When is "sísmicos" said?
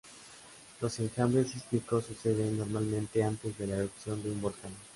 1.51-2.05